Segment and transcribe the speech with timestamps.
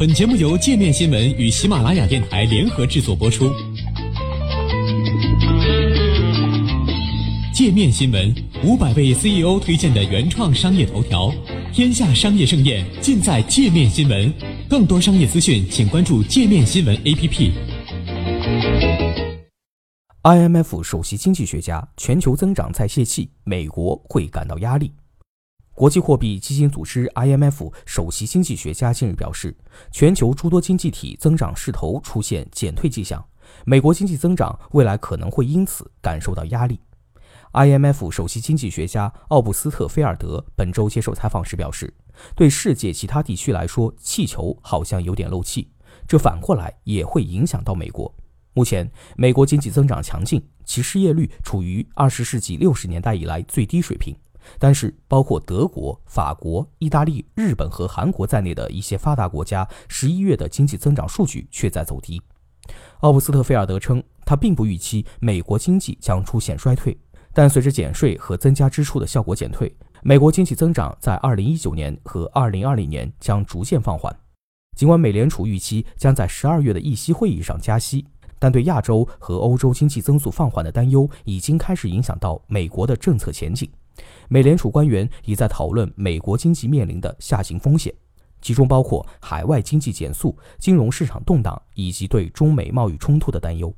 [0.00, 3.52] 本节目由界面新闻与喜马拉雅电台联合制作播出。
[7.52, 8.34] 界面新闻
[8.64, 11.30] 五百位 CEO 推荐的原创商业头条，
[11.70, 14.32] 天下商业盛宴尽在界面新闻。
[14.70, 17.52] 更多商业资讯，请关注界面新闻 APP。
[20.22, 24.94] IMF 首席经济学家，全球增长在泄气，美国会感到压力。
[25.80, 29.56] 国际货币基金组织 （IMF） 首席经济学家近日表示，
[29.90, 33.24] 全球诸多经济体增长势头出现减退迹象，
[33.64, 36.78] 美国经济增长未来可能会因此感受到压力。
[37.54, 41.94] IMF 首席经济学家奥布斯特菲尔德本周接受采访时表示，
[42.36, 45.70] 对世界其他地区来说，气球好像有点漏气，
[46.06, 48.14] 这反过来也会影响到美国。
[48.52, 54.14] 目前，美国经济增长强劲，其失业率处于二十世纪六十年代以来最低水平。
[54.58, 62.20] 但是，包括德国、法国、意大利、日本和韩国在内的一些发达国家，十一月的经济增长数据却在走低。
[63.00, 66.96] 奥布斯特菲尔德称，他并不预期美国经济将出现衰退，
[67.32, 74.14] 但随着减税和增加支出的效果减退，美国经济增长在二零一九年和二零二零年将逐渐放缓。
[74.76, 78.06] 尽管美联储预期将在十二月的议息会议上加息，
[78.38, 83.68] 但对亚洲和欧洲经济增速放缓的担忧已经开始影响到美国的政策前景。
[84.28, 87.92] 美联储官员已在讨论美国经济面临的下行风险，
[88.40, 93.74] 其中包括海外经济减速、金融市场动荡以及对中美贸易冲突的担忧。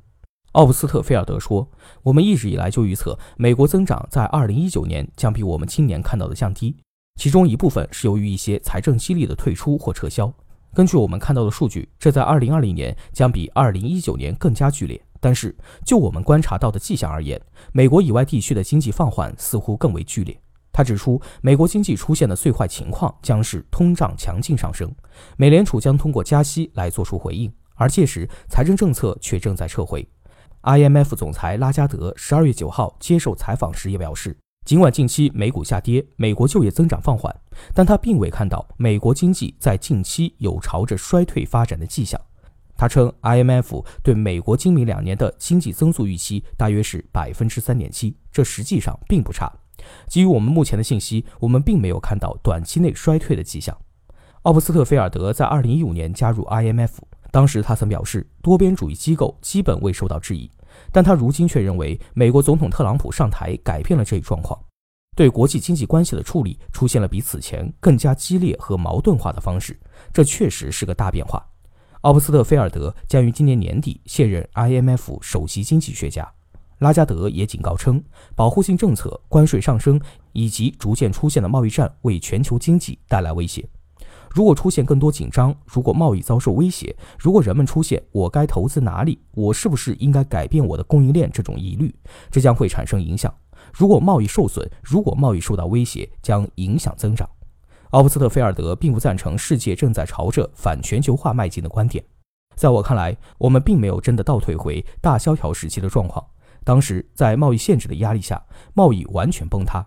[0.53, 1.67] 奥布斯特菲尔德说
[2.03, 6.75] ：“我们一直以来就预测，美国增长在2019年将比我们今年看到的降低，
[7.19, 10.31] 其中一部分是由于一些财政激励的退出或撤销。
[10.73, 20.37] 根据我们看到的数据，这在2020年将比2019年更加剧烈。”但是，就我们观察到的迹象而言，美国以外地区的经济放缓似乎更为剧烈。
[20.73, 24.93] 他指出，美国经济出现的最坏情况将是通胀强劲上升，
[25.37, 30.05] 美联储将通过加息来做出回应，而届时财政政策却正在撤回。
[30.63, 37.33] IMF 总裁拉加德十二月九号接受采访时也表示，尽管近期美股下跌，美国就业增长放缓，
[37.73, 42.19] 但他并未看到美国经济在近期有朝着衰退发展的迹象。
[42.75, 49.51] 他称，IMF 对美国今明两年的经济增速预期大约是百分之三点七，这实际上并不差。
[50.07, 53.77] 基于我们目前的信息，我们并没有看到短期内衰退的迹象。
[54.43, 56.91] 奥布斯特菲尔德在二零一五年加入 IMF，
[57.31, 60.49] 当时他曾表示，多边主义机构基本未受到质疑，
[60.91, 64.59] 但他如今却认为，美国总统特朗普上台改变了这一状况，
[65.15, 69.79] 对国际经济关系的处理出现了比此前更加激烈和矛盾化的方式，
[70.11, 71.45] 这确实是个大变化。
[72.03, 76.29] 奥布斯特菲尔德将于今年年底卸任 IMF 首席经济学家。
[76.79, 78.03] 拉加德也警告称，
[78.35, 79.97] 保护性政策、关税上升
[80.33, 83.65] 以及逐渐出现的贸易战为全球经济带来威胁。
[84.31, 89.17] 如果出现更多紧张，如果贸易遭受威胁，如果人们出现“我该投资哪里？
[89.31, 91.95] 我是不是应该改变我的供应链”这种疑虑，
[92.29, 93.33] 这将会产生影响。
[93.71, 97.29] 如果贸易受损，如果贸易受到威胁，将影响增长。
[97.93, 102.03] 奥布斯特菲尔德并不赞成世界正在朝着反全球化迈进的观点。
[102.55, 106.25] 在我看来，我们并没有真的倒退回大萧条时期的状况。
[106.63, 108.43] 当时在贸易限制的压力下，
[108.73, 109.85] 贸易完全崩塌。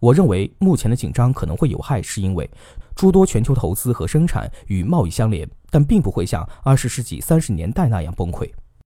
[0.00, 2.50] 我认为目前的紧张可能会有害，是因为
[2.96, 8.50] 诸多全球投资和生产与贸易相连，但并不会像二十世纪三十年代那样崩溃。